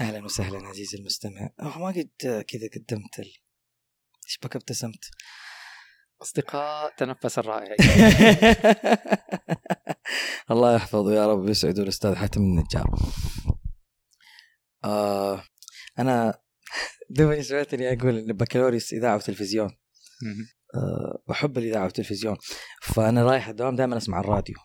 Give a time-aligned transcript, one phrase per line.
[0.00, 1.50] أهلا وسهلا عزيزي المستمع.
[1.58, 3.32] ما قد كذا قدمت ال...
[4.26, 5.10] إيش بك ابتسمت؟
[6.22, 7.76] أصدقاء تنفس الرائع.
[10.50, 12.86] الله يحفظه يا رب ويسعده الأستاذ حاتم النجار.
[14.84, 15.44] آه
[15.98, 16.38] أنا
[17.10, 19.76] دوبني سمعتني أقول إن بكالوريوس إذاعة وتلفزيون.
[20.74, 22.36] أه بحب الإذاعة والتلفزيون.
[22.82, 24.56] فأنا رايح الدوام دائما أسمع الراديو.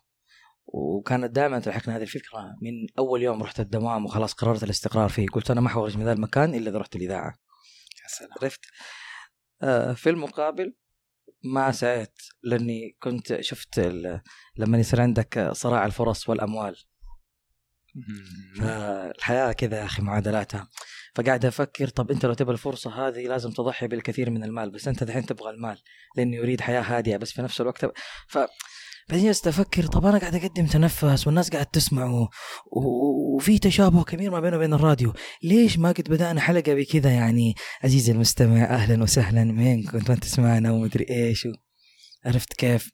[0.74, 5.28] وكانت دائما تلحقني هذه الفكرة من أول يوم رحت الدوام وخلاص قررت الاستقرار فيه.
[5.28, 7.34] قلت أنا ما حخرج من ذا المكان إلا إذا رحت الإذاعة.
[8.04, 8.32] يا سلام.
[8.42, 8.60] عرفت؟
[9.62, 10.76] آه في المقابل
[11.44, 13.80] ما سعيت لأني كنت شفت
[14.58, 16.76] لما يصير عندك صراع الفرص والأموال.
[19.16, 20.70] الحياة كذا يا أخي معادلاتها.
[21.16, 25.04] فقاعد أفكر طب أنت لو تبغى الفرصة هذه لازم تضحي بالكثير من المال بس أنت
[25.04, 25.82] الحين تبغى المال
[26.16, 27.86] لأني يريد حياة هادئة بس في نفس الوقت
[28.28, 28.38] ف
[29.10, 32.28] بعدين جلست أفكر طب أنا قاعد أقدم تنفس والناس قاعد تسمع.
[33.36, 35.14] وفي تشابه كبير ما بينه وبين الراديو.
[35.44, 40.72] ليش ما قد بدأنا حلقة بكذا يعني؟ عزيزي المستمع أهلا وسهلا وين كنت وانت تسمعنا
[40.72, 41.50] ومدري إيش و...
[42.26, 42.90] عرفت كيف؟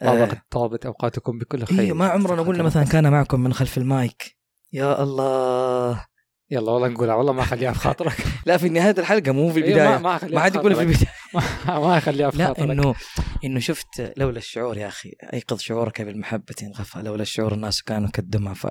[0.00, 1.80] طابت طابت أوقاتكم بكل خير.
[1.80, 4.36] إيه ما عمرنا قلنا مثلا كان معكم من خلف المايك.
[4.72, 6.04] يا الله.
[6.50, 8.16] يلا والله نقولها والله ما أخليها في خاطرك.
[8.46, 9.88] لا في نهاية الحلقة مو في إيه، البداية.
[9.88, 11.08] ما ما أخليها ما حد يقول في البداية.
[11.34, 11.42] ما-
[11.88, 12.70] ما أخليها في لا خاطرك.
[12.70, 12.94] إنه
[13.44, 18.54] إنه شفت لولا الشعور يا أخي أيقظ شعورك بالمحبة غفى لولا الشعور الناس كانوا كالدمى
[18.54, 18.66] ف...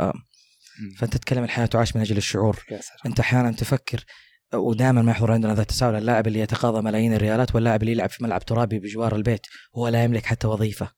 [0.98, 2.66] فأنت تتكلم الحياة تعاش من أجل الشعور.
[2.72, 3.00] يا سلام.
[3.06, 4.06] أنت أحيانا تفكر
[4.54, 8.24] ودائما ما يحضر عندنا ذا التساؤل اللاعب اللي يتقاضى ملايين الريالات واللاعب اللي يلعب في
[8.24, 10.92] ملعب ترابي بجوار البيت هو لا يملك حتى وظيفة؟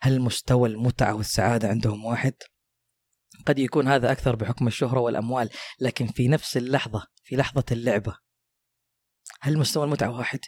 [0.00, 2.34] هل مستوى المتعة والسعادة عندهم واحد؟
[3.46, 8.16] قد يكون هذا أكثر بحكم الشهرة والأموال لكن في نفس اللحظة في لحظة اللعبة
[9.44, 10.40] هل مستوى المتعة واحد؟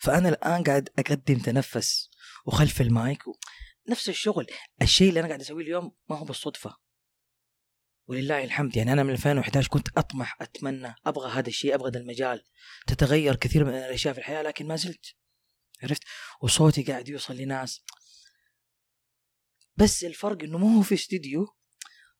[0.00, 2.10] فأنا الآن قاعد أقدم تنفس
[2.46, 3.32] وخلف المايك و...
[3.88, 4.46] نفس الشغل.
[4.82, 6.76] الشيء اللي أنا قاعد أسويه اليوم ما هو بالصدفة.
[8.06, 8.76] ولله الحمد.
[8.76, 12.44] يعني أنا من 2011 كنت أطمح أتمنى أبغى هذا الشيء أبغى هذا المجال.
[12.86, 15.06] تتغير كثير من الأشياء في الحياة لكن ما زلت.
[15.82, 16.02] عرفت؟
[16.40, 17.84] وصوتي قاعد يوصل لناس.
[19.76, 21.46] بس الفرق إنه مو هو في استديو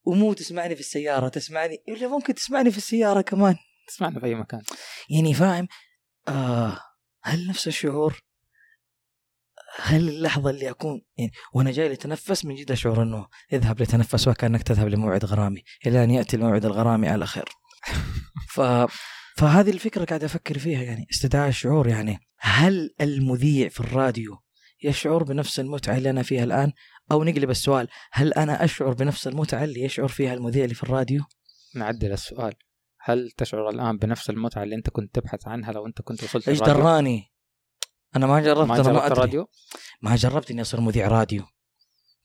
[0.05, 3.57] ومو تسمعني في السيارة تسمعني ولا ممكن تسمعني في السيارة كمان.
[3.89, 4.63] تسمعنا في أي مكان.
[5.11, 5.69] يعني فاهم؟
[6.29, 6.79] آه
[7.23, 8.23] هل نفس الشعور؟
[9.77, 14.63] هل اللحظة اللي أكون يعني وأنا جاي لتنفس من جد أشعر أنه اذهب لتنفس وكأنك
[14.63, 17.49] تذهب لموعد غرامي إلى أن يأتي الموعد الغرامي على خير.
[18.49, 18.61] ف...
[19.37, 24.39] فهذه الفكرة قاعد أفكر فيها يعني استدعاء الشعور يعني هل المذيع في الراديو
[24.83, 26.73] يشعر بنفس المتعة اللي أنا فيها الآن؟
[27.13, 31.23] أو نقلب السؤال هل أنا أشعر بنفس المتعة اللي يشعر فيها المذيع اللي في الراديو؟
[31.75, 32.55] نعدل السؤال.
[33.05, 36.61] هل تشعر الآن بنفس المتعة اللي أنت كنت تبحث عنها لو أنت كنت وصلت إيش؟
[36.61, 37.33] دراني؟
[38.17, 39.13] أنا ما جربت ما ما جربت أدري.
[39.13, 39.49] الراديو؟
[40.03, 41.45] ما جربت إني أصير مذيع راديو.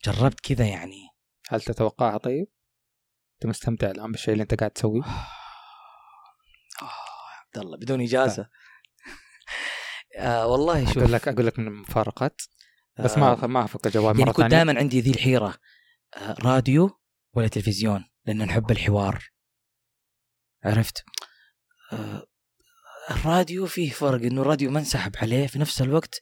[0.05, 1.09] جربت كذا يعني.
[1.49, 2.47] هل تتوقعها طيب؟
[3.33, 5.03] أنت مستمتع الآن بالشيء اللي أنت قاعد تسويه؟
[6.81, 6.89] آه،
[7.45, 8.49] عبد الله بدون إجازة.
[10.17, 10.97] آه والله شوف.
[10.97, 12.41] أقول لك أقول لك من المفارقات.
[12.99, 14.63] بس آه، ما ما افك الجواب يعني مرة كنت ثانية.
[14.63, 15.55] دائما عندي ذي الحيرة.
[16.15, 16.89] آه راديو
[17.33, 19.36] ولا تلفزيون لأن نحب الحوار.
[20.67, 21.03] عرفت؟
[21.93, 22.23] آه
[23.11, 26.21] الراديو فيه فرق إنه الراديو ما انسحب عليه في نفس الوقت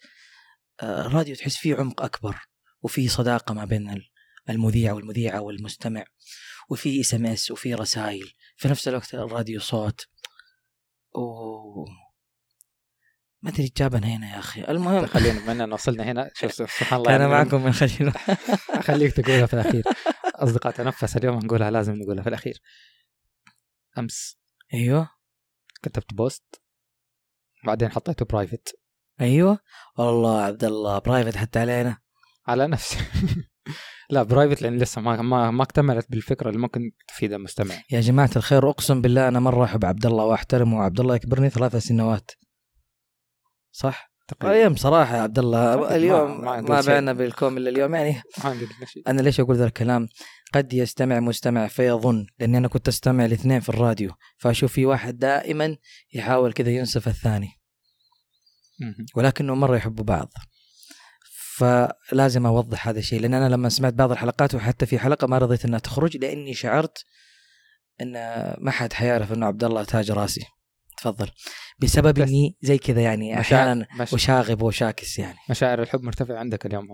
[0.81, 2.35] آه الراديو تحس فيه عمق أكبر
[2.81, 4.09] وفيه صداقة ما بين ال-
[4.49, 6.05] المذيع والمذيعة والمستمع
[6.69, 10.05] وفي SMS وفي رسائل في نفس الوقت الراديو صوت.
[11.15, 11.85] أوه.
[13.41, 14.61] ما أدري جابنا هنا يا أخي.
[14.61, 15.05] المهم.
[15.05, 17.33] خلينا بما إننا وصلنا هنا شوف سبحان الله كان يعني.
[17.33, 18.11] معكم من خليل.
[18.87, 19.83] خليك تقولها في الأخير.
[20.35, 22.61] أصدقاء تنفس اليوم نقولها لازم نقولها في الأخير.
[23.97, 24.37] أمس.
[24.73, 25.09] أيوه.
[25.83, 26.61] كتبت post.
[27.65, 28.79] بعدين حطيته private
[29.21, 29.59] أيوه.
[29.97, 31.97] والله عبد الله private حتى علينا.
[32.47, 32.97] على نفسي
[34.09, 37.75] لا private لأن لسه ما ما ما اكتملت بالفكرة اللي ممكن تفيد المستمع.
[37.91, 41.75] يا جماعة الخير أقسم بالله أنا مرة أحب عبد الله وأحترمه وعبد الله يكبرني ثلاث
[41.75, 42.31] سنوات.
[43.71, 46.81] صح؟ تقريبا أيام صراحة يا عبد الله اليوم ما ما.
[46.81, 48.21] بعنا بالكوم إلا اليوم يعني
[49.07, 50.07] أنا ليش أقول ذا الكلام؟
[50.53, 55.77] قد يستمع مستمع فيظن لأني أنا كنت أستمع الاثنين في الراديو فأشوف في واحد دائما
[56.13, 57.49] يحاول كذا ينسف الثاني.
[59.15, 60.31] ولكنه مرة يحبوا بعض
[61.57, 65.65] فلازم أوضح هذا الشيء لأن أنا لما سمعت بعض الحلقات وحتى في حلقة ما رضيت
[65.65, 67.05] إنها تخرج لأني شعرت
[68.01, 68.13] إن
[68.57, 70.45] ما حد حيعرف إنه عبد الله تاج راسي
[70.97, 71.29] تفضل.
[71.79, 73.87] بسبب بس- إني زي كذا يعني أحيانا.
[74.13, 75.37] وشاغب وشاكس يعني.
[75.49, 76.87] مشاعر الحب مرتفعه عندك اليوم.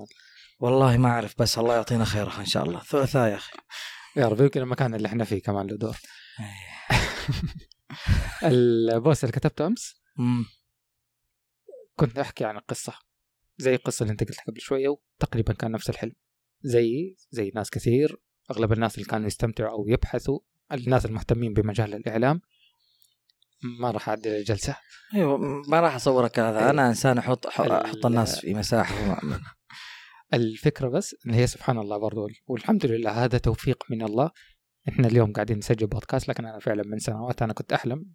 [0.60, 2.80] والله ما أعرف بس الله يعطينا خيرها إن شاء الله.
[2.80, 3.52] ثلاثاء يا أخي.
[4.18, 5.98] يا رب يمكن المكان اللي إحنا فيه كمان له دور
[8.44, 10.46] البوست اللي كتبته أمس؟ أمم.
[11.96, 12.94] كنت أحكي عن القصة
[13.58, 16.14] زي القصة اللي أنت قلتها قبل شوية وتقريبا كان نفس الحلم.
[16.62, 18.18] زي زي ناس كثير
[18.52, 20.40] أغلب الناس اللي كانوا يستمتعوا أو يبحثوا
[20.72, 22.42] الناس المهتمين بمجال الإعلام
[23.64, 24.76] ما راح اعدل الجلسه
[25.14, 25.38] أيوه
[25.68, 26.70] ما راح أصورك هذا.
[26.70, 29.22] أنا إنسان أحط أحط الناس في مساحه
[30.34, 34.32] الفكرة بس إن هي سبحان الله برضو والحمد لله هذا توفيق من الله.
[34.90, 38.06] إحنا اليوم قاعدين نسجل بودكاست لكن أنا فعلا من سنوات أنا كنت أحلم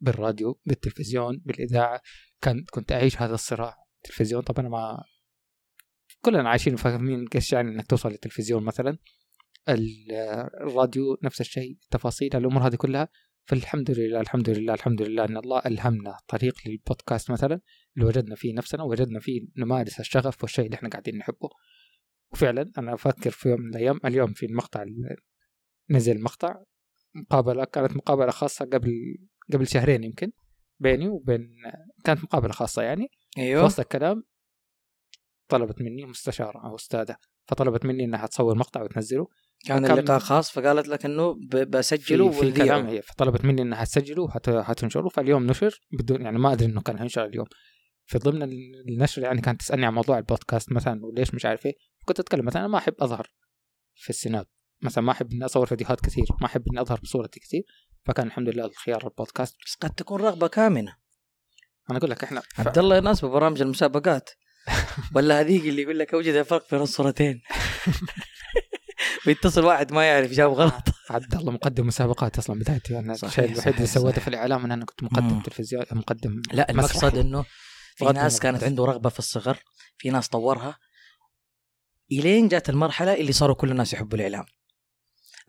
[0.00, 2.00] بالراديو بالتلفزيون بالإذاعة.
[2.40, 3.74] كان كنت أعيش هذا الصراع.
[3.96, 5.04] التلفزيون طبعا ما
[6.20, 8.98] كلنا عايشين فاهمين إيش يعني إنك توصل للتلفزيون مثلا.
[9.68, 10.12] ال-
[10.60, 13.08] الراديو نفس الشيء تفاصيل الأمور هذه كلها.
[13.44, 17.60] فالحمد لله الحمد لله الحمد لله أن الله ألهمنا طريق للبودكاست مثلا
[17.96, 21.48] اللي وجدنا فيه نفسنا وجدنا فيه نمارس الشغف والشيء اللي إحنا قاعدين نحبه.
[22.32, 24.84] وفعلا أنا أفكر في يوم من الأيام اليوم في المقطع
[25.90, 26.62] نزل مقطع
[27.14, 28.92] مقابلة كانت مقابلة خاصة قبل
[29.52, 30.32] قبل شهرين يمكن
[30.78, 31.48] بيني وبين
[32.04, 33.08] كانت مقابلة خاصة يعني.
[33.34, 33.64] في أيوه.
[33.64, 34.24] وسط الكلام
[35.48, 37.16] طلبت مني مستشارة أو أستاذة
[37.48, 39.28] فطلبت مني إنها تصور مقطع وتنزله.
[39.66, 41.36] كان اللقاء خاص فقالت لك إنه
[41.68, 42.66] بسجله في, في وذيعه.
[42.66, 46.98] كلام هي فطلبت مني انها تسجله وحتنشره فاليوم نشر بدون يعني ما أدري إنه كان
[46.98, 47.46] هينشر اليوم.
[48.06, 48.42] في ضمن
[48.88, 51.74] النشر يعني كانت تسألني عن موضوع البودكاست مثلا وليش مش عارف إيه.
[52.04, 53.26] كنت أتكلم مثلا أنا ما أحب أظهر
[53.94, 54.46] في السناب
[54.82, 57.62] مثلا ما أحب إني أصور فيديوهات كثير ما أحب إني أظهر بصورتي كثير.
[58.04, 59.56] فكان الحمد لله الخيار البودكاست.
[59.66, 60.96] بس قد تكون رغبة كامنة.
[61.90, 62.60] أنا أقول لك إحنا ف...
[62.60, 64.30] عبد الله يناسبه برامج المسابقات.
[65.14, 67.42] ولا هذيك اللي يقول لك أوجد الفرق بين الصورتين
[69.26, 73.74] ويتصل واحد ما يعرف جاب غلط عبد الله مقدم مسابقات أصلا بدايتي أنا الشيء الوحيد
[73.74, 74.20] اللي سويته.
[74.20, 75.40] في الإعلام ان أنا كنت مقدم.
[75.40, 77.18] تلفزيون مقدم لا المقصد.
[77.18, 77.44] إنه
[77.96, 78.64] في ناس كانت.
[78.64, 79.58] عنده رغبة في الصغر
[79.98, 80.78] في ناس طورها
[82.12, 84.44] إلين جات المرحلة اللي صاروا كل الناس يحبوا الإعلام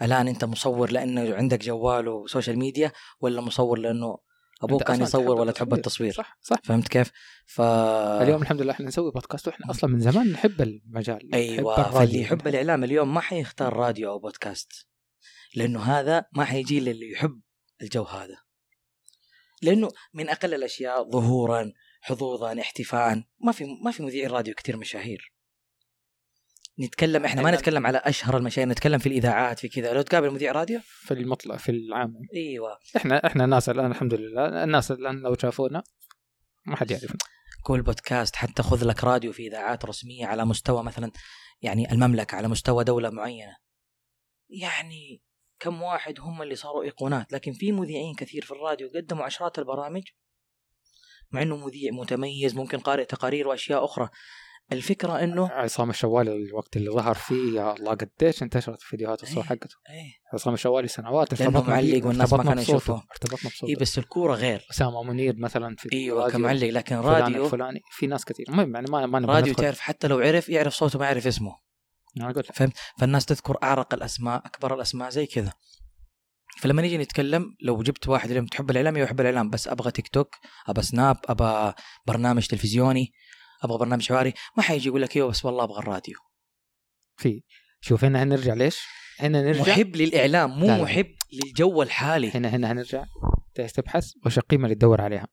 [0.02, 4.18] الآن أنت مصور لأنه عندك جوال وسوشيال ميديا ولا مصور لأنه
[4.64, 6.14] أبوك كان يصور ولا تحب التصوير.
[6.14, 6.58] صح صح.
[6.64, 7.12] فهمت كيف؟
[7.46, 11.92] ف اليوم الحمد لله إحنا نسوي بودكاست وإحنا أصلا من زمان نحب المجال أيوه.
[11.92, 12.84] فاللي يحب الإعلام.
[12.84, 14.88] اليوم ما حيختار راديو أو بودكاست
[15.56, 17.42] لأنه هذا ما حيجي للي يحب
[17.82, 18.38] الجو هذا.
[19.62, 25.34] لأنه من أقل الأشياء ظهورا حظوظا احتفاء ما في ما في مذيعين راديو كثير مشاهير.
[26.82, 27.88] نتكلم إحنا ما نتكلم.
[27.88, 29.94] على أشهر المشاهير نتكلم في الإذاعات في كذا.
[29.94, 32.14] لو تقابل مذيع راديو؟ في المطلق في العام.
[32.34, 32.78] إيوه.
[32.98, 35.84] إحنا إحنا ناس الآن الحمد لله الناس الآن لو شافونا
[36.66, 37.18] ما حد يعرفنا.
[37.64, 41.12] كل بودكاست حتى خذ لك راديو في إذاعات رسمية على مستوى مثلا
[41.62, 43.56] يعني المملكة على مستوى دولة معينة.
[44.50, 45.22] يعني
[45.60, 47.34] كم واحد هم اللي صاروا إيقونات.
[47.34, 50.04] لكن في مذيعين كثير في الراديو قدموا عشرات البرامج
[51.32, 54.10] مع إنه مذيع متميز ممكن قارئ تقارير وأشياء أخرى.
[54.72, 59.50] الفكرة إنه عصام الشوالي الوقت اللي ظهر فيه يا الله قديش انتشرت فيديوهات الصور إيه.
[59.50, 59.76] حقته.
[59.90, 60.14] إيه.
[60.34, 63.04] عصام الشوالي سنوات ارتبطنا معلق والناس ما كانوا يشوفوه.
[63.12, 63.70] ارتبطنا بصوته.
[63.70, 64.68] إيه بس الكورة غير.
[64.72, 69.06] أسامة منير مثلا في إيوه كمعلق لكن راديو الفلاني في ناس كثير المهم يعني ما
[69.06, 69.54] ما راديو.
[69.54, 71.56] تعرف حتى لو عرف يعرف صوته ما يعرف اسمه.
[72.18, 72.74] أنا أقول لك.
[72.98, 75.54] فالناس تذكر أعرق الأسماء أكبر الأسماء زي كذا.
[76.58, 80.36] فلما نيجي نتكلم لو جبت واحد اليوم تحب الإعلام يحب الإعلام بس أبغى تيك توك
[80.68, 81.74] أبغى سناب أبغى
[82.08, 83.14] برنامج تلفزيوني
[83.64, 86.18] أبغى برنامج حواري ما حيجي يقول لك أيوه بس والله أبغى الراديو.
[87.18, 87.44] في.
[87.82, 88.80] شوف هنا هنرجع ليش؟
[89.20, 89.62] هنا نرجع.
[89.62, 90.84] محب للإعلام مو.
[90.84, 92.32] محب للجو الحالي.
[92.32, 93.06] هنا هنا هنرجع.
[93.54, 95.28] تبحث؟ وش القيمة اللي تدور عليها؟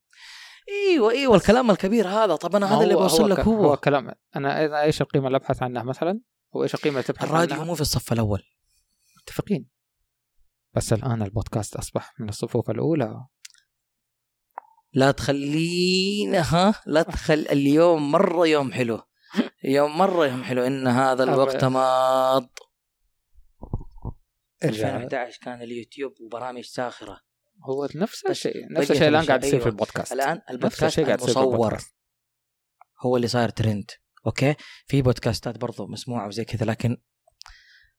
[0.69, 2.36] إيوه إيوه الكلام الكبير هذا.
[2.36, 3.66] طب أنا هذا اللي بوصل لك هو.
[3.66, 4.10] هو كلام.
[4.36, 6.20] أنا إيش القيمة اللي أبحث عنها مثلا؟
[6.52, 8.42] وايش القيمة اللي تبحث الراديو عنها مو في الصف الأول.
[9.22, 9.69] متفقين.
[10.75, 13.26] بس الآن البودكاست أصبح من الصفوف الأولى.
[14.93, 19.00] لا تخلينا ها؟ لا تخل اليوم مرة يوم حلو.
[19.64, 20.62] يوم مرة يوم حلو.
[20.62, 22.59] إن هذا الوقت ماض.
[24.64, 27.21] ارجع 2011 كان اليوتيوب وبرامج ساخرة.
[27.64, 29.68] هو نفس بس الشيء نفس الشيء الآن قاعد الأشياء، يصير في أيوة.
[29.68, 30.12] البودكاست.
[30.12, 31.95] الآن البودكاست قاعد البودكاست.
[33.00, 33.90] هو اللي صاير trend.
[34.26, 34.54] okay؟
[34.87, 36.97] في بودكاستات برضو مسموعة وزي كذا لكن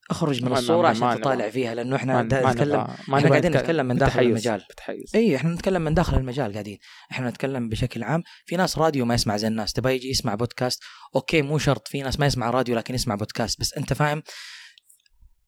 [0.10, 1.50] أخرج من الصورة عشان تطالع.
[1.50, 2.76] فيها لأنه إحنا نتكلم
[3.16, 4.66] إحنا قاعدين نتكلم- من داخل بتحيز- المجال.
[4.70, 6.78] بتحيز اي إحنا نتكلم من داخل المجال قاعدين.
[7.12, 8.24] إحنا نتكلم بشكل عام.
[8.46, 9.74] في ناس راديو ما يسمع زي الناس.
[9.74, 10.84] تبغى يجي يسمع بودكاست
[11.16, 11.88] okay مو شرط.
[11.88, 13.60] في ناس ما يسمع راديو لكن يسمع بودكاست.
[13.60, 14.24] بس أنت فاهم؟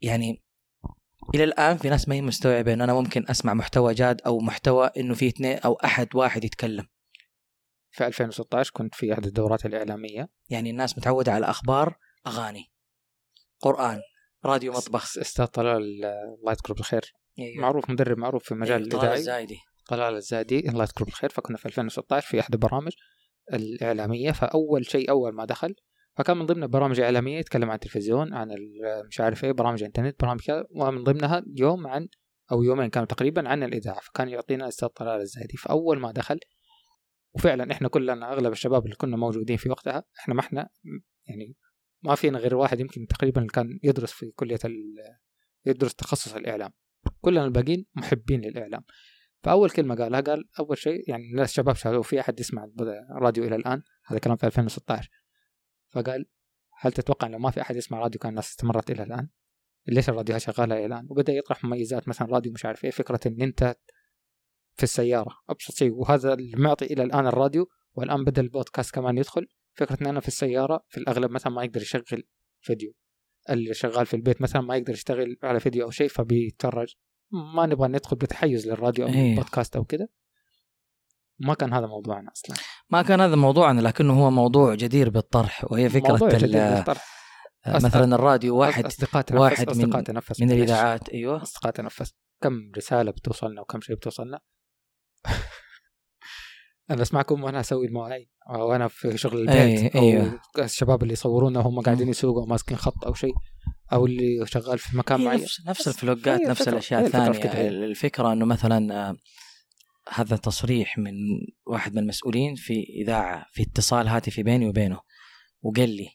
[0.02, 0.44] يعني
[1.36, 4.92] إلى الآن في ناس ما هي مستوعبة انه أنا ممكن أسمع محتوى جاد أو محتوى
[4.98, 6.88] إنه في اثنين أو أحد واحد يتكلم.
[7.92, 10.30] في 2016 كنت في أحد الدورات الإعلامية.
[10.50, 11.96] يعني الناس متعودة على أخبار
[12.28, 12.72] أغاني
[13.62, 14.00] قرآن
[14.46, 15.18] راديو مطبخ.
[15.18, 16.06] أستاذ طلال
[16.38, 17.14] الله يذكره بالخير.
[17.40, 17.62] أيوة.
[17.62, 19.58] معروف مدرب معروف في المجال أيوة، طلال الزايدي.
[19.88, 21.30] طلال الزادي الله يذكره بالخير.
[21.30, 22.92] فكنا في 2016 في أحد البرامج
[23.54, 24.32] الإعلامية.
[24.32, 25.76] فأول شيء أول ما دخل
[26.18, 30.22] فكان من ضمن البرامج الاعلاميه يتكلم عن التلفزيون عن ال- مش عارف إيه برامج إنترنت
[30.24, 30.66] برامج كذا.
[30.72, 32.08] ومن ضمنها يوم عن
[32.52, 34.00] أو يومين كانوا تقريبا عن الإذاعة.
[34.00, 35.58] فكان يعطينا الاستاذ طلال الزايدي.
[35.58, 36.40] فأول ما دخل
[37.34, 40.70] وفعلا إحنا كلنا أغلب الشباب اللي كنا موجودين في وقتها إحنا ما إحنا
[41.28, 41.56] يعني
[42.04, 45.18] ما فينا غير واحد يمكن تقريبا كان يدرس في كلية ال-
[45.66, 46.72] يدرس تخصص الإعلام.
[47.22, 48.84] كلنا الباقيين محبين للإعلام.
[49.44, 52.68] فأول كلمة قالها قال أول شيء يعني الناس الشباب سالوه في أحد يسمع
[53.12, 55.10] راديو إلى الآن هذا كلام في 2016
[55.90, 56.26] فقال
[56.80, 59.30] هل تتوقع لو ما في أحد يسمع راديو كان الناس استمرت إلى الآن؟
[59.88, 63.42] ليش الراديو شغالة إلى الآن؟ وبدأ يطرح مميزات مثلا راديو مش عارف إيه فكرة إن
[63.42, 63.76] أنت
[64.74, 65.94] في السيارة أبسط شيء.
[65.94, 69.48] وهذا المعطي إلى الآن الراديو والآن بدأ البودكاست كمان يدخل.
[69.74, 72.24] فكرة إن أنا في السيارة في الأغلب مثلا ما يقدر يشغل
[72.62, 72.94] فيديو.
[73.50, 76.96] اللي شغال في البيت مثلا ما يقدر يشتغل على فيديو أو شيء فبيتفرج.
[77.56, 79.32] ما نبغى ندخل بتحيز للراديو أو إيه.
[79.32, 80.08] البودكاست أو كذا
[81.40, 82.56] ما كان هذا موضوعنا أصلا.
[82.90, 85.72] ما كان هذا موضوعنا لكنه هو موضوع جدير بالطرح.
[85.72, 87.22] وهي فكرة موضوع جديد للطرح.
[87.66, 90.42] آه، مثلا الراديو واحد أصدقاء تنفس واحد من- اصدقاء تنفس.
[90.42, 90.52] من.
[90.52, 91.10] الإذاعات.
[91.10, 91.42] أيوه.
[91.42, 92.14] أصدقاء تنفس.
[92.42, 94.40] كم رسالة بتوصلنا وكم شيء بتوصلنا؟
[96.94, 100.42] أنا أسمعكم وأنا أسوي المواعيد وأنا في شغل البيت أي- أو أيوه.
[100.60, 103.34] الشباب اللي يصورونا وهم قاعدين يسوقوا ماسكين خط أو شيء
[103.94, 107.28] أو اللي شغال في مكان معين نفس نفس الفلوجات نفس الأشياء الثانية.
[107.68, 109.16] الفكرة إنه مثلا آه،
[110.14, 111.14] هذا تصريح من
[111.68, 115.00] واحد من المسؤولين في إذاعة في اتصال هاتفي بيني وبينه
[115.62, 116.08] وقال لي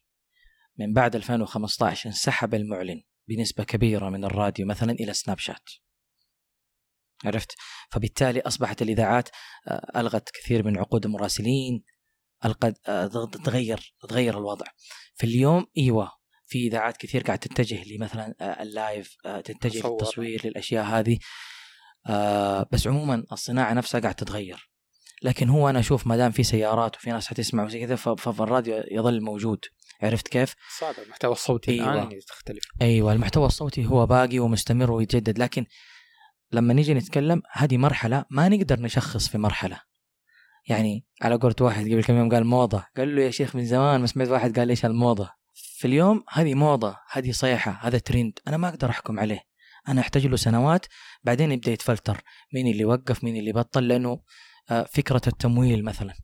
[0.79, 5.69] من بعد 2015 انسحب المعلن بنسبة كبيرة من الراديو مثلا إلى سناب شات
[7.25, 7.55] عرفت؟
[7.91, 9.29] فبالتالي أصبحت الإذاعات
[9.69, 11.85] آه، ألغت كثير من عقود المراسلين
[12.89, 13.07] آه،
[13.45, 14.67] تغير تغير الوضع.
[15.15, 16.13] في اليوم إيوه
[16.47, 19.89] في إذاعات كثير قاعد تتجه لمثلا آه، اللايف تتجه.
[19.89, 21.19] للتصوير للأشياء هذه.
[22.73, 24.71] بس عموما الصناعة نفسها قاعد تتغير.
[25.23, 29.21] لكن هو أنا أشوف ما دام في سيارات وفي ناس حتسمع وزي كذا فالراديو يظل
[29.21, 29.65] موجود.
[30.03, 30.95] عرفت كيف؟ صعب.
[31.05, 31.93] المحتوى الصوتي أيوة.
[31.93, 35.39] الان تختلف إيوه المحتوى الصوتي هو باقي ومستمر ويتجدد.
[35.39, 35.67] لكن
[36.57, 39.81] لما نيجي نتكلم هذه مرحلة ما نقدر نشخص في مرحلة.
[40.69, 44.01] يعني على قولة واحد قبل كم يوم قال موضة قال له يا شيخ من زمان
[44.01, 48.57] ما سمعت واحد قال ليش الموضة؟ في اليوم هذه موضة هذه صيحة هذا ترند أنا
[48.57, 49.41] ما أقدر أحكم عليه.
[49.89, 50.87] أنا أحتاج له سنوات
[51.25, 52.23] بعدين يبدأ يتفلتر.
[52.55, 54.21] مين اللي وقف مين اللي بطل لأنه
[54.71, 56.15] آه، فكرة التمويل مثلا.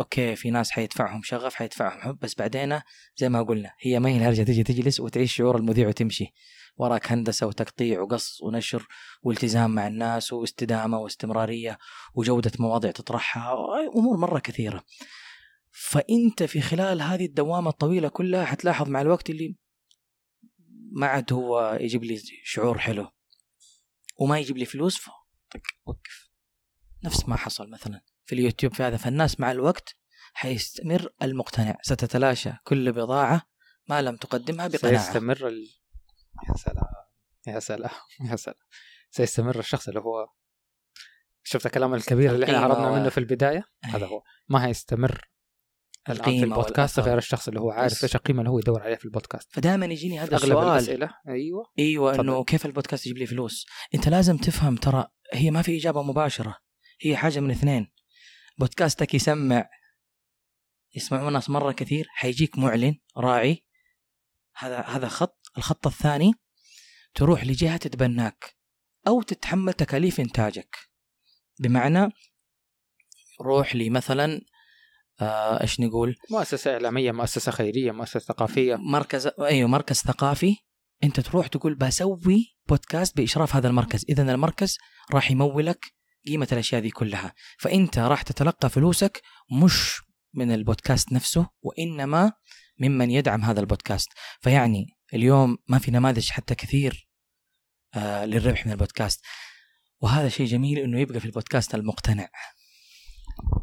[0.00, 2.80] أوكي في ناس حيدفعهم شغف حيدفعهم حب بس بعدين
[3.16, 6.32] زي ما قلنا هي ما هي الهرجه تجي تجلس وتعيش شعور المذيع وتمشي.
[6.76, 8.86] وراك هندسة وتقطيع وقص ونشر
[9.22, 11.78] والتزام مع الناس واستدامة واستمرارية
[12.14, 13.54] وجودة مواضيع تطرحها
[13.96, 14.84] امور مرة كثيرة.
[15.70, 19.56] فأنت في خلال هذه الدوامة الطويلة كلها حتلاحظ مع الوقت اللي
[20.92, 23.10] ما عاد هو يجيب لي شعور حلو.
[24.20, 25.10] وما يجيب لي فلوس ف
[25.50, 26.30] طق وقف.
[27.04, 28.13] نفس ما حصل مثلا.
[28.24, 29.96] في اليوتيوب في هذا فالناس مع الوقت
[30.32, 33.42] حيستمر المقتنع ستتلاشى كل بضاعة
[33.88, 35.04] ما لم تقدمها بقناعة.
[35.04, 35.66] سيستمر ال...
[36.48, 36.84] يا سلام
[37.46, 37.90] يا سلام
[38.30, 38.56] يا سلام.
[39.10, 40.26] سيستمر الشخص اللي هو
[41.42, 44.22] شفت الكلام الكبير اللي إحنا القيمة و- منه في البداية؟ هذا هو.
[44.48, 45.28] ما هيستمر
[46.08, 47.00] الان في القيمة البودكاست.
[47.00, 48.04] غير الشخص اللي هو عارف.
[48.04, 49.52] إيش القيمة اللي هو يدور عليها في البودكاست.
[49.52, 50.68] فدائما يجيني هذا أغلب السؤال.
[50.68, 51.10] الأسئلة.
[51.28, 51.72] أيوه.
[51.78, 52.24] أيوه تفضل.
[52.28, 56.56] انه كيف البودكاست يجيب لي فلوس؟ أنت لازم تفهم ترى هي ما في إجابة مباشرة
[57.00, 57.92] هي حاجة من اثنين.
[58.58, 59.68] بودكاستك يسمع
[60.94, 63.64] يسمعون ناس مرة كثير حيجيك معلن راعي.
[64.56, 65.40] هذا هذا خط.
[65.58, 66.32] الخط الثاني
[67.14, 68.56] تروح لجهة تتبناك
[69.06, 70.76] أو تتحمل تكاليف إنتاجك.
[71.60, 72.12] بمعنى
[73.40, 74.40] روح لي مثلا
[75.20, 78.76] آه إيش نقول؟ مؤسسة إعلامية مؤسسة خيرية مؤسسة ثقافية.
[78.76, 80.56] مركز أيوه مركز ثقافي.
[81.04, 84.04] أنت تروح تقول بسوي بودكاست بإشراف هذا المركز.
[84.08, 84.78] اذا المركز
[85.12, 85.93] راح يمولك
[86.26, 87.34] قيمة الأشياء دي كلها.
[87.58, 89.22] فأنت راح تتلقى فلوسك
[89.62, 90.00] مش
[90.34, 92.32] من البودكاست نفسه وإنما
[92.78, 94.08] ممن يدعم هذا البودكاست.
[94.40, 97.08] فيعني اليوم ما في نماذج حتى كثير
[97.94, 99.20] آه للربح من البودكاست.
[100.00, 102.28] وهذا شيء جميل إنه يبقى في البودكاست المقتنع.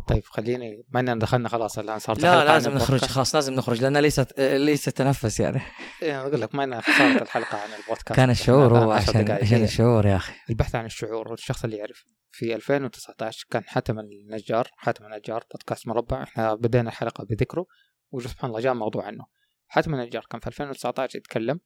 [0.07, 3.05] طيب خليني ما إننا دخلنا خلاص الآن صارت لا لازم نخرج.
[3.05, 5.61] خلاص لازم نخرج لأنها ليست ليست تنفس يعني.
[6.01, 8.13] إيه، أقول لك ما إنها صارت الحلقة عن البودكاست.
[8.13, 9.31] كان الشعور هو عشان.
[9.31, 10.33] عشان الشعور يا أخي.
[10.49, 12.05] البحث عن الشعور والشخص اللي يعرف.
[12.31, 16.23] في 2019 كان حاتم النجار حاتم النجار بودكاست مربع.
[16.23, 17.65] إحنا بدينا الحلقة بذكره
[18.11, 19.25] وسبحان الله جاء موضوع عنه.
[19.67, 21.59] حاتم النجار كان في 2019 يتكلم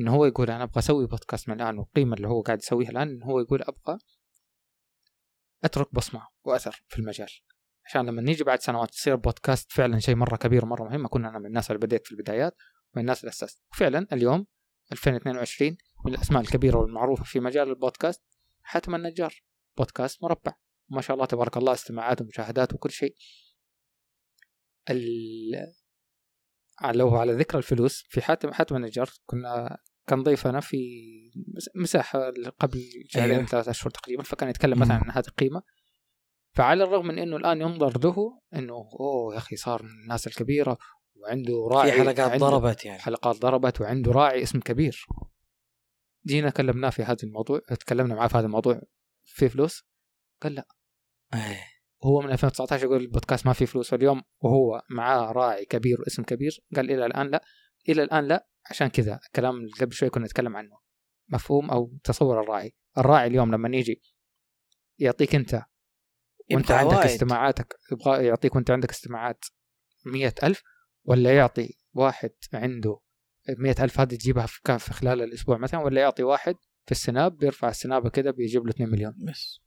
[0.00, 3.08] إنه هو يقول أنا أبغى أسوي بودكاست من الآن والقيمة اللي هو قاعد يسويها الآن
[3.08, 3.98] إنه هو يقول أبغى
[5.64, 7.28] أترك بصمة وأثر في المجال.
[7.86, 11.04] عشان لما نيجي بعد سنوات تصير بودكاست فعلا شيء مرة كبير ومرة مهم.
[11.04, 12.56] أكون أنا من الناس اللي بديت في البدايات
[12.94, 13.62] ومن الناس اللي أسست.
[13.72, 14.46] وفعلا اليوم
[14.92, 18.22] 2022 من الاسماء الكبيرة والمعروفة في مجال البودكاست
[18.62, 19.34] حاتم النجار.
[19.76, 20.52] بودكاست مربع.
[20.90, 23.14] ما شاء الله تبارك الله استماعات ومشاهدات وكل شيء.
[24.90, 25.04] ال...
[26.94, 30.76] لو على ذكر الفلوس في حاتم حاتم النجار كنا كان ضيفنا في
[31.56, 33.46] مس- مساحة قبل شهرين أيوه.
[33.46, 34.94] ثلاثة أشهر تقريبا فكان يتكلم مثلا.
[34.94, 35.62] عن هذه القيمة.
[36.56, 40.78] فعلى الرغم من إنه الآن ينظر له إنه أوه يا أخي صار من الناس الكبيرة
[41.16, 42.98] وعنده راعي في حلقات ضربت يعني.
[42.98, 45.06] حلقات ضربت وعنده راعي اسم كبير.
[46.26, 48.80] جينا كلمناه في هذا الموضوع تكلمنا معاه في هذا الموضوع.
[49.24, 49.84] في فلوس؟
[50.42, 50.66] قال لا.
[51.34, 51.64] إيه.
[52.04, 56.64] هو من 2019 يقول البودكاست ما فيه فلوس واليوم وهو معاه راعي كبير واسم كبير
[56.76, 57.44] قال إلى الآن لا.
[57.88, 60.78] إلى الآن لا عشان كذا الكلام اللي قبل شوي كنا نتكلم عنه.
[61.28, 64.02] مفهوم أو تصور الراعي؟ الراعي اليوم لما يجي
[64.98, 65.62] يعطيك أنت
[66.54, 67.04] وأنت عندك وايد.
[67.04, 69.44] استماعاتك يبغى يعطيك وأنت عندك استماعات
[70.06, 70.62] مية ألف
[71.04, 73.00] ولا يعطي واحد عنده
[73.58, 77.36] مية ألف هذه تجيبها في كان في خلال الأسبوع مثلا ولا يعطي واحد في السناب
[77.36, 79.14] بيرفع السنابة كده بيجيب له 2 مليون.
[79.18, 79.60] بس.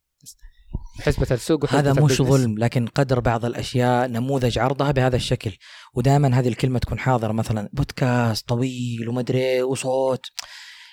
[1.00, 2.22] حسبة السوق هذا مش.
[2.22, 5.56] ظلم لكن قدر بعض الأشياء نموذج عرضها بهذا الشكل.
[5.94, 10.26] ودائما هذه الكلمة تكون حاضرة مثلا بودكاست طويل ومدري وصوت.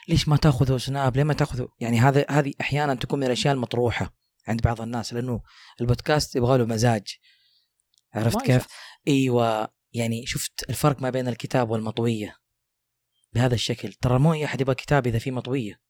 [0.07, 4.15] ليش ما تاخذوا سناب؟ ليه ما تاخذوا؟ يعني هذا هذه أحيانا تكون من الأشياء المطروحة
[4.47, 5.41] عند بعض الناس لأنه
[5.81, 7.07] البودكاست يبغى له مزاج.
[8.13, 8.67] عرفت كيف؟
[9.07, 9.67] إيوه.
[9.93, 12.35] يعني شفت الفرق ما بين الكتاب والمطوية؟
[13.33, 13.93] بهذا الشكل.
[13.93, 15.84] ترى مو أي أحد يبغى كتاب إذا في مطوية.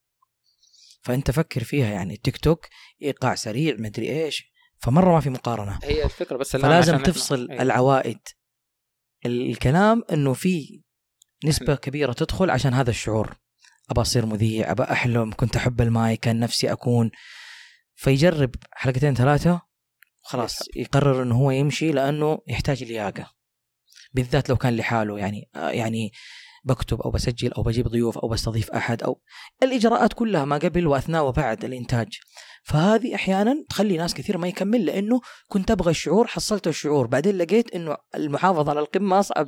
[1.06, 2.14] فأنت فكر فيها يعني.
[2.14, 2.68] التيك توك
[3.02, 4.52] إيقاع سريع مدري إيش.
[4.78, 5.80] فمرة ما في مقارنة.
[5.84, 7.62] هي الفكرة بس فلازم تفصل أيوة.
[7.62, 8.20] العوائد.
[9.26, 10.82] الكلام إنه في
[11.46, 13.36] نسبة كبيرة تدخل عشان هذا الشعور.
[13.90, 17.12] أبى أصير مذيع أبى أحلم كنت أحب المايك كان نفسي أكون.
[17.96, 19.62] فيجرب حلقتين ثلاثة
[20.22, 23.32] خلاص يقرر إنه هو يمشي لأنه يحتاج لياقة.
[24.14, 26.12] بالذات لو كان لحاله يعني آه يعني
[26.66, 29.22] بكتب أو بسجل أو بجيب ضيوف أو بستضيف أحد أو
[29.64, 32.20] الإجراءات كلها ما قبل وأثناء وبعد الإنتاج
[32.64, 37.74] فهذه أحيانا تخلي ناس كثير ما يكمل لأنه كنت أبغى الشعور حصلت الشعور بعدين لقيت
[37.76, 39.48] إنه المحافظة على القمه اصعب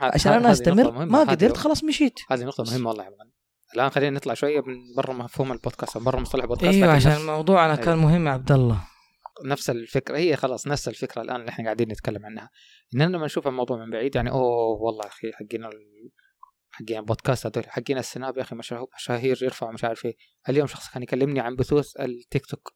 [0.00, 1.04] عشان أنا استمر.
[1.06, 3.10] ما قدرت خلاص مشيت هذه نقطة مهمة والله يا
[3.74, 7.22] الآن خلينا نطلع شوية من برا مفهوم البودكاست أو برا مصطلح البودكاست أيوه عشان نفس-
[7.22, 7.84] موضوعنا أيوة.
[7.84, 8.80] كان مهم يا عبد الله
[9.44, 12.50] نفس الفكرة هي خلاص نفس الفكرة الآن اللي إحنا قاعدين نتكلم عنها
[12.94, 15.64] إننا لما نشوف الموضوع من بعيد يعني أوه والله أخي حقين.
[16.76, 17.70] حقين البودكاست هذول.
[17.70, 18.56] حقين السناب يا أخي
[18.96, 20.16] مشاهير يرفعوا مش عارف إيه.
[20.48, 22.72] اليوم شخص كان يكلمني عن بثوث التيك توك.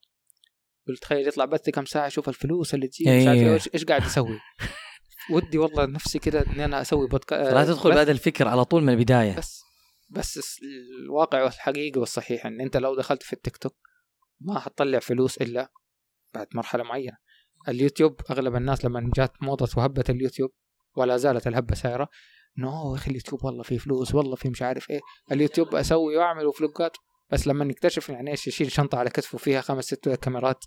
[0.89, 3.39] قلت تخيل يطلع بث كم ساعة أشوف الفلوس اللي تجي مش عارف.
[3.41, 3.59] إيه.
[3.59, 4.39] إيش- إيش قاعد يسوي؟
[5.33, 8.89] ودي والله نفسي كده إني أنا أسوي بودكاست لا تدخل بهذا الفكر على طول من
[8.93, 9.37] البداية.
[9.37, 9.61] بس
[10.11, 10.59] بس
[11.05, 13.77] الواقع والحقيقة والصحيح إن أنت لو دخلت في التيك توك
[14.41, 15.73] ما حتطلع فلوس إلا
[16.35, 17.17] بعد مرحلة معينة.
[17.69, 20.51] اليوتيوب أغلب الناس لما جات موضة وهبة اليوتيوب
[20.97, 22.09] ولا زالت الهبة سائرة
[22.61, 25.01] انو يا أخي اليوتيوب والله فيه فلوس والله فيه مش عارف إيه.
[25.33, 26.97] اليوتيوب أسوي وأعمل وفلوقات
[27.31, 30.65] بس لما نكتشف يعني إيش يشيل شنطة على كتفه فيها خمس ست كاميرات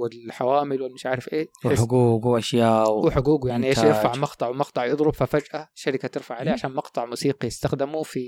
[0.00, 1.48] والحوامل والمش عارف إيه.
[1.64, 3.06] وحقوق وأشياء و...
[3.06, 3.78] وحقوقه يعني إيش.
[3.78, 6.52] يرفع مقطع ومقطع يضرب ففجأة شركة ترفع عليه.
[6.52, 8.20] عشان مقطع موسيقي يستخدمه في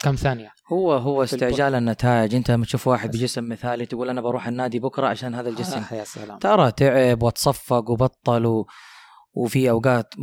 [0.00, 0.52] كم ثانية.
[0.72, 2.34] هو هو استعجال النتائج.
[2.34, 3.10] أنت لما تشوف واحد.
[3.10, 5.82] بجسم مثالي تقول أنا بروح النادي بكرة عشان هذا الجسم.
[5.92, 6.38] آه يا سلام.
[6.38, 8.66] ترى تعب وتصفق وبطل و...
[9.32, 10.14] وفي أوقات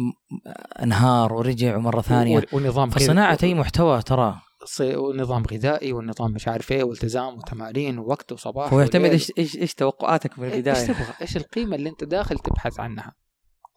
[0.81, 4.41] أنهار ورجع ومره ثانية ونظام فصناعة أي محتوى ترى
[4.81, 9.11] ونظام غذائي والنظام مش عارف إيه والتزام وتمارين ووقت وصباح هو يعتمد وليل.
[9.11, 12.79] إيش إيش إيش توقعاتك من إيه- إيش البداية تبغى؟ إيش القيمة اللي أنت داخل تبحث
[12.79, 13.15] عنها؟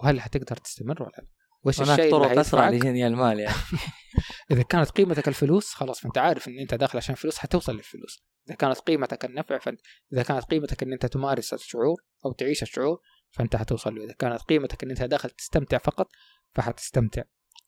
[0.00, 1.26] وهل حتقدر تستمر ولا لا؟
[1.62, 3.56] وايش هناك الشيء اللي طرق اسرع؟ لجني المال يعني
[4.50, 8.56] إذا كانت قيمتك الفلوس خلاص فأنت عارف إن أنت داخل عشان فلوس حتوصل للفلوس إذا
[8.56, 9.80] كانت قيمتك النفع فانت
[10.12, 14.04] اذا كانت قيمتك إن أنت تمارس الشعور أو تعيش الشعور فأنت حتوصل له.
[14.04, 16.08] إذا كانت قيمتك إن أنت داخل تستمتع فقط
[16.54, 17.22] فحتستمتع.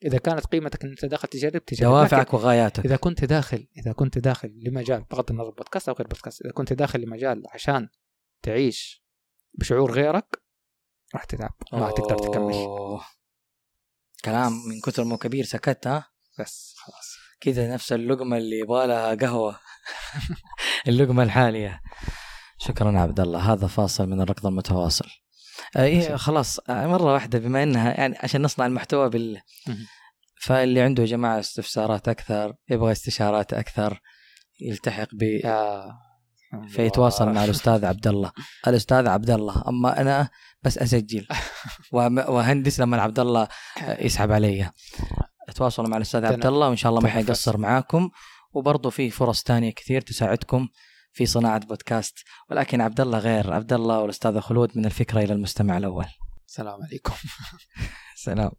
[0.04, 1.90] إذا كانت قيمتك إن أنت داخل تجرب تجرب.
[1.90, 2.84] دوافعك وغاياتك.
[2.84, 6.72] إذا كنت داخل إذا كنت داخل لمجال بغض النظر بودكاست أو غير بودكاست إذا كنت
[6.72, 7.88] داخل لمجال عشان
[8.42, 9.04] تعيش
[9.54, 10.42] بشعور غيرك
[11.14, 12.54] راح تتعب ما حتقدر تكمل.
[12.54, 13.04] أوه.
[14.24, 17.16] كلام من كثر ما كبير سكت ها؟ بس خلاص.
[17.40, 19.60] كذا نفس اللقمة اللي يبغى لها قهوة.
[20.88, 21.80] اللقمة الحالية.
[22.58, 23.52] شكرا عبد الله.
[23.52, 25.08] هذا فاصل من الركض المتواصل.
[25.76, 26.60] إيه خلاص.
[26.70, 29.40] آه، مرة واحدة بما إنها يعني عشان نصنع المحتوى بال.
[30.40, 34.00] فاللي عنده يا جماعة استفسارات أكثر يبغى استشارات أكثر
[34.60, 35.40] يلتحق ب
[36.68, 37.32] فيتواصل.
[37.32, 38.32] مع الأستاذ عبد الله.
[38.68, 40.28] الأستاذ عبد الله أما أنا
[40.62, 41.26] بس أسجل.
[41.92, 43.48] واهندس لما عبد الله
[44.06, 44.70] يسحب علي.
[45.54, 47.08] تواصلوا مع الأستاذ عبد الله وإن شاء الله ما.
[47.08, 48.10] حيقصر معاكم.
[48.52, 50.68] وبرضه في فرص تانية كثير تساعدكم.
[51.12, 52.18] في صناعة بودكاست.
[52.50, 53.52] ولكن عبد الله غير.
[53.52, 56.06] عبد الله والاستاذ خلود من الفكرة إلى المستمع الأول.
[56.48, 57.14] السلام عليكم.
[58.24, 58.50] سلام.